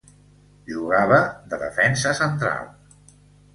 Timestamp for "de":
1.53-1.61